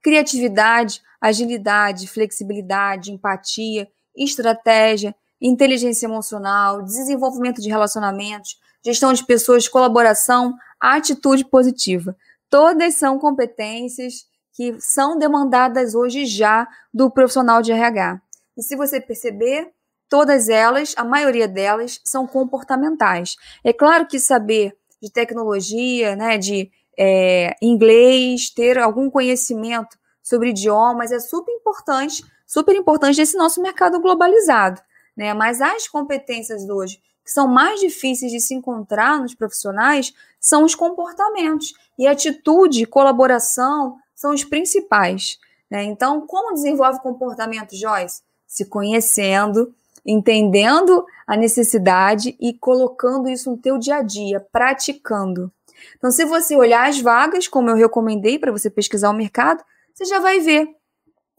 [0.02, 11.44] criatividade, agilidade, flexibilidade, empatia, estratégia, inteligência emocional, desenvolvimento de relacionamentos, gestão de pessoas, colaboração, atitude
[11.44, 12.16] positiva.
[12.48, 18.20] Todas são competências que são demandadas hoje já do profissional de RH.
[18.56, 19.70] E se você perceber,
[20.08, 23.36] todas elas, a maioria delas, são comportamentais.
[23.64, 31.12] É claro que saber de tecnologia, né, de é, inglês, ter algum conhecimento sobre idiomas
[31.12, 34.80] é super importante, super importante nesse nosso mercado globalizado
[35.16, 35.32] né?
[35.32, 40.76] Mas as competências hoje que são mais difíceis de se encontrar nos profissionais são os
[40.76, 41.74] comportamentos.
[41.98, 45.36] E atitude colaboração são os principais.
[45.68, 45.82] Né?
[45.82, 48.22] Então, como desenvolve comportamento, Joyce?
[48.46, 49.74] Se conhecendo,
[50.06, 55.52] entendendo a necessidade e colocando isso no teu dia a dia, praticando.
[55.96, 60.04] Então, se você olhar as vagas, como eu recomendei para você pesquisar o mercado, você
[60.04, 60.66] já vai ver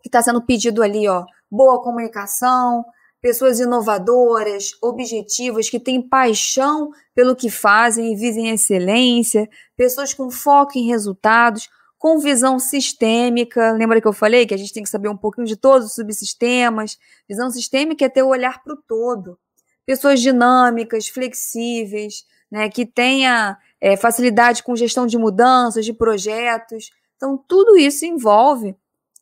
[0.02, 2.84] que está sendo pedido ali, ó, boa comunicação,
[3.28, 10.78] pessoas inovadoras, objetivas, que têm paixão pelo que fazem e visem excelência, pessoas com foco
[10.78, 13.74] em resultados, com visão sistêmica.
[13.74, 15.96] Lembra que eu falei que a gente tem que saber um pouquinho de todos os
[15.96, 16.98] subsistemas?
[17.28, 19.38] Visão sistêmica é ter o olhar para o todo.
[19.86, 26.92] Pessoas dinâmicas, flexíveis, né, que tenha é, facilidade com gestão de mudanças, de projetos.
[27.18, 28.74] Então, tudo isso envolve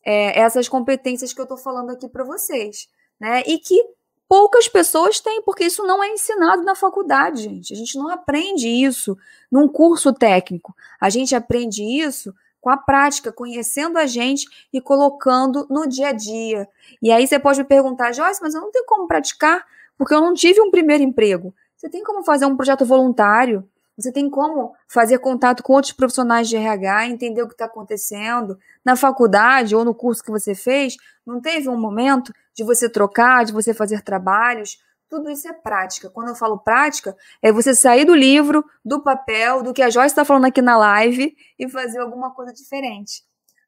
[0.04, 2.86] é, essas competências que eu estou falando aqui para vocês
[3.20, 3.42] né?
[3.46, 3.82] E que
[4.28, 7.72] poucas pessoas têm, porque isso não é ensinado na faculdade, gente.
[7.72, 9.16] A gente não aprende isso
[9.50, 10.74] num curso técnico.
[11.00, 16.12] A gente aprende isso com a prática, conhecendo a gente e colocando no dia a
[16.12, 16.68] dia.
[17.00, 19.64] E aí você pode me perguntar, Joyce, mas eu não tenho como praticar
[19.96, 21.54] porque eu não tive um primeiro emprego.
[21.76, 23.68] Você tem como fazer um projeto voluntário?
[23.96, 28.58] Você tem como fazer contato com outros profissionais de RH, entender o que está acontecendo.
[28.84, 33.44] Na faculdade ou no curso que você fez, não teve um momento de você trocar,
[33.44, 34.78] de você fazer trabalhos?
[35.08, 36.10] Tudo isso é prática.
[36.10, 40.08] Quando eu falo prática, é você sair do livro, do papel, do que a Joyce
[40.08, 43.22] está falando aqui na live e fazer alguma coisa diferente.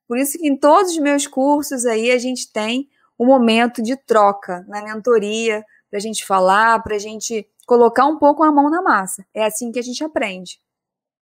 [0.07, 2.89] Por isso que em todos os meus cursos aí a gente tem
[3.19, 8.19] um momento de troca na mentoria, para a gente falar, para a gente colocar um
[8.19, 9.27] pouco a mão na massa.
[9.35, 10.61] É assim que a gente aprende.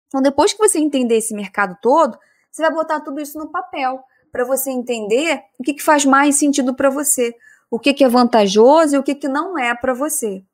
[0.08, 2.18] Então, depois que você entender esse mercado todo,
[2.50, 6.36] você vai botar tudo isso no papel para você entender o que, que faz mais
[6.36, 7.34] sentido para você,
[7.70, 10.44] o que, que é vantajoso e o que, que não é para você.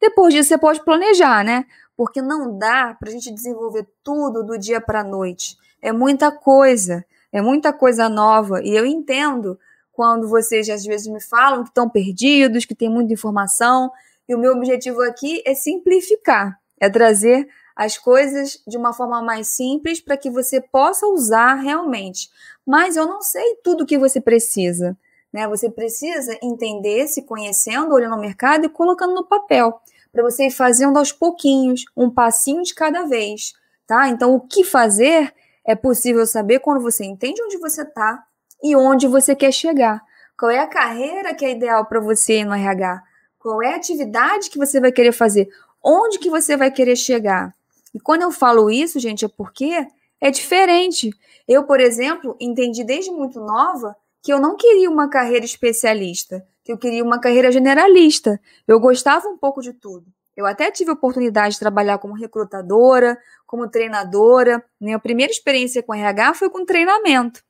[0.00, 1.64] Depois disso, você pode planejar, né?
[1.96, 5.56] Porque não dá para a gente desenvolver tudo do dia para a noite.
[5.82, 8.62] É muita coisa, é muita coisa nova.
[8.62, 9.58] E eu entendo
[9.98, 13.90] quando vocês às vezes me falam que estão perdidos, que tem muita informação,
[14.28, 19.48] e o meu objetivo aqui é simplificar, é trazer as coisas de uma forma mais
[19.48, 22.30] simples para que você possa usar realmente.
[22.64, 24.96] Mas eu não sei tudo o que você precisa.
[25.32, 25.48] Né?
[25.48, 29.80] Você precisa entender, se conhecendo, olhando no mercado e colocando no papel,
[30.12, 33.52] para você ir fazendo aos pouquinhos, um passinho de cada vez.
[33.84, 34.08] Tá?
[34.08, 35.34] Então, o que fazer
[35.66, 38.28] é possível saber quando você entende onde você está
[38.62, 40.02] e onde você quer chegar.
[40.38, 43.02] Qual é a carreira que é ideal para você no RH?
[43.38, 45.48] Qual é a atividade que você vai querer fazer?
[45.82, 47.54] Onde que você vai querer chegar?
[47.94, 49.86] E quando eu falo isso, gente, é porque
[50.20, 51.10] é diferente.
[51.46, 56.72] Eu, por exemplo, entendi desde muito nova que eu não queria uma carreira especialista, que
[56.72, 58.40] eu queria uma carreira generalista.
[58.66, 60.06] Eu gostava um pouco de tudo.
[60.36, 64.64] Eu até tive a oportunidade de trabalhar como recrutadora, como treinadora.
[64.80, 67.42] Minha primeira experiência com RH foi com treinamento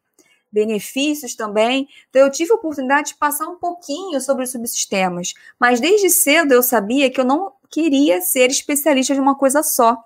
[0.50, 1.88] benefícios também.
[2.08, 6.52] Então, eu tive a oportunidade de passar um pouquinho sobre os subsistemas, mas desde cedo
[6.52, 9.96] eu sabia que eu não queria ser especialista de uma coisa só.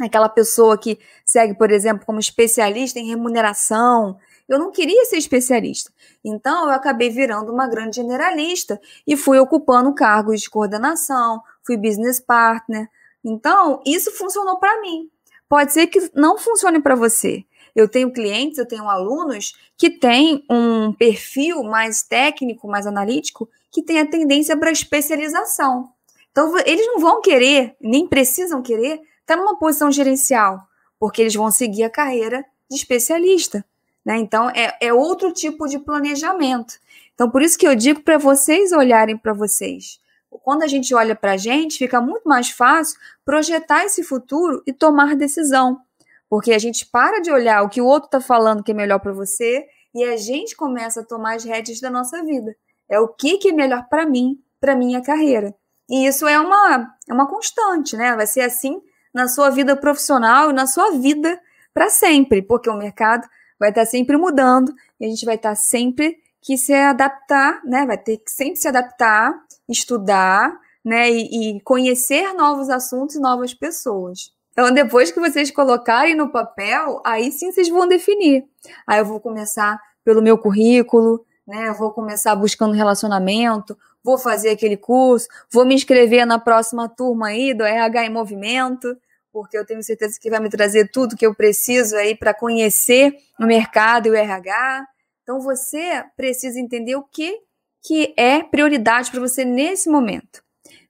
[0.00, 4.16] Aquela pessoa que segue, por exemplo, como especialista em remuneração.
[4.48, 5.92] Eu não queria ser especialista.
[6.24, 12.20] Então, eu acabei virando uma grande generalista e fui ocupando cargos de coordenação, fui business
[12.20, 12.88] partner.
[13.24, 15.10] Então, isso funcionou para mim.
[15.48, 17.44] Pode ser que não funcione para você.
[17.78, 23.84] Eu tenho clientes, eu tenho alunos que têm um perfil mais técnico, mais analítico, que
[23.84, 25.88] tem a tendência para especialização.
[26.32, 30.60] Então, eles não vão querer, nem precisam querer, estar numa posição gerencial,
[30.98, 33.64] porque eles vão seguir a carreira de especialista.
[34.04, 34.16] Né?
[34.16, 36.80] Então, é, é outro tipo de planejamento.
[37.14, 40.00] Então, por isso que eu digo para vocês olharem para vocês.
[40.28, 44.72] Quando a gente olha para a gente, fica muito mais fácil projetar esse futuro e
[44.72, 45.80] tomar decisão.
[46.28, 48.98] Porque a gente para de olhar o que o outro está falando que é melhor
[48.98, 52.54] para você e a gente começa a tomar as rédeas da nossa vida.
[52.88, 55.54] É o que, que é melhor para mim, para minha carreira.
[55.88, 58.14] E isso é uma, é uma constante, né?
[58.14, 58.80] Vai ser assim
[59.12, 61.40] na sua vida profissional e na sua vida
[61.72, 63.26] para sempre, porque o mercado
[63.58, 67.60] vai estar tá sempre mudando e a gente vai estar tá sempre que se adaptar,
[67.64, 67.86] né?
[67.86, 69.34] Vai ter que sempre se adaptar,
[69.68, 71.10] estudar, né?
[71.10, 74.32] E, e conhecer novos assuntos e novas pessoas.
[74.58, 78.44] Então, depois que vocês colocarem no papel, aí sim vocês vão definir.
[78.84, 81.68] Aí eu vou começar pelo meu currículo, né?
[81.68, 87.28] Eu vou começar buscando relacionamento, vou fazer aquele curso, vou me inscrever na próxima turma
[87.28, 88.98] aí do RH em Movimento,
[89.32, 93.14] porque eu tenho certeza que vai me trazer tudo que eu preciso aí para conhecer
[93.38, 94.88] o mercado e o RH.
[95.22, 97.38] Então você precisa entender o que,
[97.80, 100.42] que é prioridade para você nesse momento.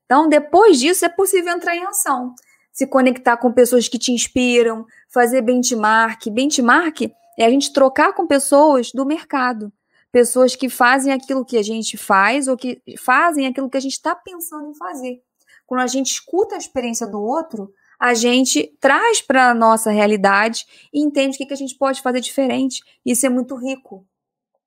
[0.07, 2.35] Então, depois disso, é possível entrar em ação
[2.79, 6.31] se conectar com pessoas que te inspiram, fazer benchmark.
[6.31, 9.73] Benchmark é a gente trocar com pessoas do mercado,
[10.13, 13.95] pessoas que fazem aquilo que a gente faz ou que fazem aquilo que a gente
[13.95, 15.21] está pensando em fazer.
[15.67, 20.65] Quando a gente escuta a experiência do outro, a gente traz para a nossa realidade
[20.95, 22.81] e entende o que, que a gente pode fazer diferente.
[23.05, 24.07] Isso é muito rico.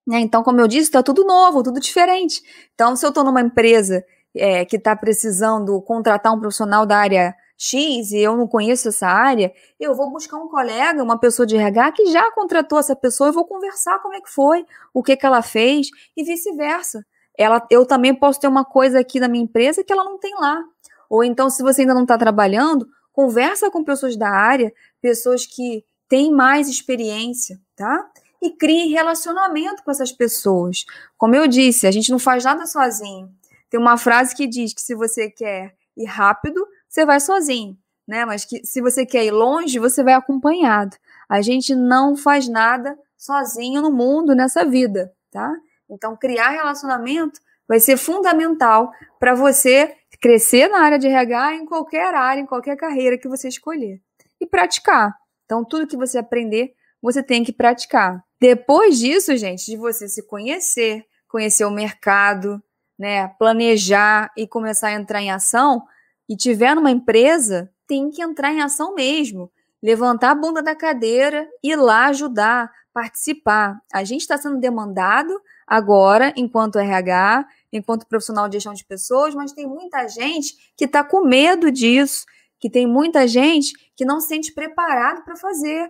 [0.06, 0.20] Né?
[0.20, 2.44] Então, como eu disse, está tudo novo, tudo diferente.
[2.74, 4.04] Então, se eu estou numa empresa
[4.36, 7.34] é, que está precisando contratar um profissional da área
[7.64, 11.56] X e eu não conheço essa área, eu vou buscar um colega, uma pessoa de
[11.56, 15.16] RH que já contratou essa pessoa e vou conversar como é que foi, o que,
[15.16, 17.06] que ela fez e vice-versa.
[17.38, 20.34] Ela, eu também posso ter uma coisa aqui na minha empresa que ela não tem
[20.40, 20.60] lá.
[21.08, 25.86] Ou então, se você ainda não está trabalhando, conversa com pessoas da área, pessoas que
[26.10, 28.10] têm mais experiência, tá?
[28.42, 30.84] E crie relacionamento com essas pessoas.
[31.16, 33.30] Como eu disse, a gente não faz nada sozinho.
[33.70, 38.26] Tem uma frase que diz que se você quer ir rápido, você vai sozinho, né?
[38.26, 40.98] Mas que se você quer ir longe, você vai acompanhado.
[41.30, 45.56] A gente não faz nada sozinho no mundo, nessa vida, tá?
[45.90, 52.14] Então, criar relacionamento vai ser fundamental para você crescer na área de RH, em qualquer
[52.14, 54.02] área, em qualquer carreira que você escolher.
[54.40, 55.16] E praticar.
[55.46, 58.22] Então, tudo que você aprender, você tem que praticar.
[58.40, 62.62] Depois disso, gente, de você se conhecer, conhecer o mercado,
[63.00, 65.84] né, planejar e começar a entrar em ação,
[66.32, 69.52] e tiver numa empresa, tem que entrar em ação mesmo.
[69.84, 73.82] Levantar a bunda da cadeira, ir lá ajudar, participar.
[73.92, 79.52] A gente está sendo demandado agora, enquanto RH, enquanto profissional de gestão de pessoas, mas
[79.52, 82.26] tem muita gente que está com medo disso,
[82.62, 85.90] que tem muita gente que não se sente preparado para fazer.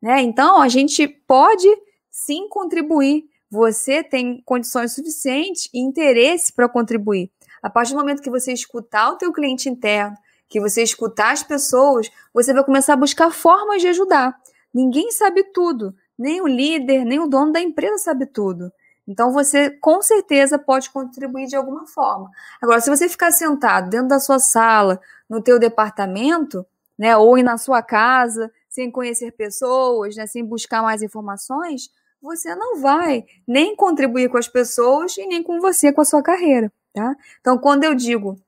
[0.00, 0.22] Né?
[0.22, 1.68] Então, a gente pode
[2.10, 3.24] sim contribuir.
[3.50, 7.30] Você tem condições suficientes e interesse para contribuir.
[7.62, 10.16] A partir do momento que você escutar o teu cliente interno,
[10.48, 14.36] que você escutar as pessoas, você vai começar a buscar formas de ajudar.
[14.74, 18.72] Ninguém sabe tudo, nem o líder, nem o dono da empresa sabe tudo.
[19.06, 22.30] Então você com certeza pode contribuir de alguma forma.
[22.60, 26.64] Agora, se você ficar sentado dentro da sua sala, no teu departamento,
[26.98, 31.90] né, ou na sua casa, sem conhecer pessoas, né, sem buscar mais informações,
[32.20, 36.22] você não vai nem contribuir com as pessoas e nem com você, com a sua
[36.22, 37.16] carreira, tá?
[37.40, 38.38] Então, quando eu digo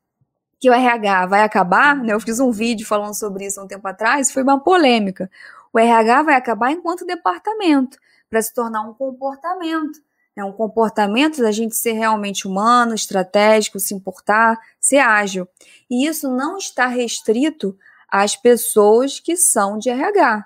[0.60, 3.68] que o RH vai acabar, né, eu fiz um vídeo falando sobre isso há um
[3.68, 5.30] tempo atrás, foi uma polêmica.
[5.72, 7.98] O RH vai acabar enquanto departamento,
[8.30, 10.00] para se tornar um comportamento.
[10.36, 15.46] É um comportamento da gente ser realmente humano, estratégico, se importar, ser ágil.
[15.88, 17.76] E isso não está restrito
[18.08, 20.44] às pessoas que são de RH.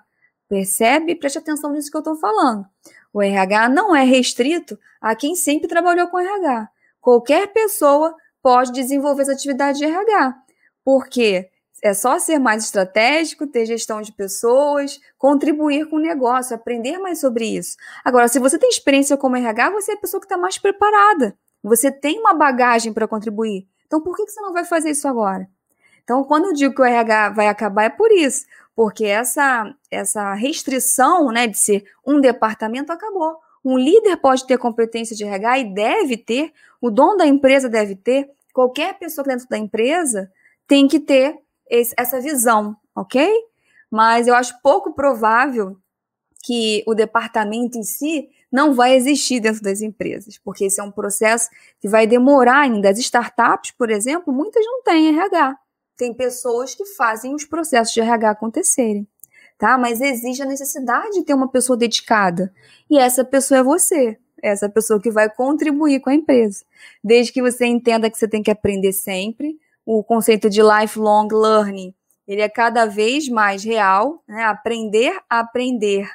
[0.49, 1.15] Percebe?
[1.15, 2.67] Preste atenção nisso que eu estou falando.
[3.13, 6.69] O RH não é restrito a quem sempre trabalhou com RH.
[7.09, 10.35] Qualquer pessoa pode desenvolver essa atividade de RH.
[10.85, 11.49] Porque
[11.83, 17.19] é só ser mais estratégico, ter gestão de pessoas, contribuir com o negócio, aprender mais
[17.19, 17.79] sobre isso.
[18.05, 21.35] Agora, se você tem experiência como RH, você é a pessoa que está mais preparada.
[21.63, 23.67] Você tem uma bagagem para contribuir.
[23.87, 25.49] Então, por que você não vai fazer isso agora?
[26.05, 28.45] Então, quando eu digo que o RH vai acabar, é por isso.
[28.77, 33.39] Porque essa, essa restrição né, de ser um departamento acabou.
[33.65, 37.97] Um líder pode ter competência de RH e deve ter, o dono da empresa deve
[37.97, 40.31] ter, qualquer pessoa dentro da empresa
[40.67, 41.39] tem que ter
[41.69, 43.31] esse, essa visão, ok?
[43.91, 45.77] Mas eu acho pouco provável
[46.43, 50.91] que o departamento em si não vai existir dentro das empresas, porque esse é um
[50.91, 51.51] processo
[51.81, 52.91] que vai demorar ainda.
[52.91, 55.57] As startups, por exemplo, muitas não têm RH.
[55.97, 59.07] Tem pessoas que fazem os processos de RH acontecerem,
[59.59, 59.77] tá?
[59.77, 62.53] Mas existe a necessidade de ter uma pessoa dedicada.
[62.89, 66.65] E essa pessoa é você, essa pessoa que vai contribuir com a empresa.
[67.03, 71.95] Desde que você entenda que você tem que aprender sempre, o conceito de lifelong learning,
[72.27, 74.45] ele é cada vez mais real, né?
[74.45, 76.09] Aprender aprender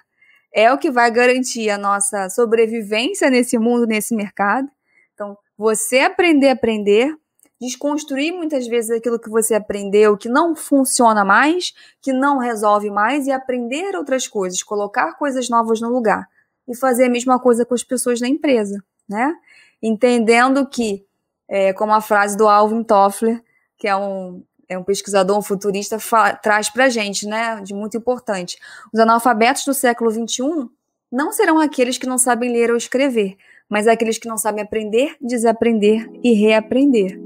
[0.53, 4.69] é o que vai garantir a nossa sobrevivência nesse mundo, nesse mercado.
[5.13, 7.17] Então, você aprender aprender,
[7.63, 13.25] desconstruir muitas vezes aquilo que você aprendeu que não funciona mais, que não resolve mais
[13.25, 16.27] e aprender outras coisas, colocar coisas novas no lugar
[16.67, 19.33] e fazer a mesma coisa com as pessoas da empresa, né?
[19.81, 21.05] Entendendo que,
[21.47, 23.41] é, como a frase do Alvin Toffler,
[23.77, 25.97] que é um, é um pesquisador, um futurista,
[26.41, 28.57] traz para gente, né, de muito importante.
[28.93, 30.69] Os analfabetos do século XXI
[31.11, 33.37] não serão aqueles que não sabem ler ou escrever,
[33.69, 37.19] mas aqueles que não sabem aprender, desaprender e reaprender.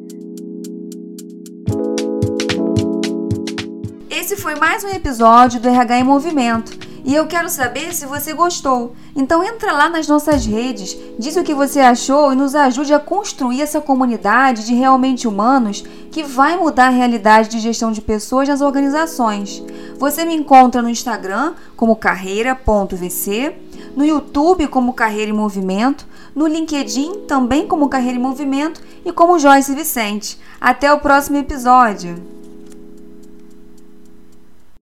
[4.28, 6.78] Esse foi mais um episódio do RH em Movimento.
[7.06, 8.94] E eu quero saber se você gostou.
[9.16, 13.00] Então entra lá nas nossas redes, diz o que você achou e nos ajude a
[13.00, 18.50] construir essa comunidade de realmente humanos que vai mudar a realidade de gestão de pessoas
[18.50, 19.64] nas organizações.
[19.98, 23.56] Você me encontra no Instagram como carreira.vc,
[23.96, 26.06] no YouTube como Carreira em Movimento,
[26.36, 30.38] no LinkedIn também como Carreira em Movimento e como Joyce Vicente.
[30.60, 32.37] Até o próximo episódio!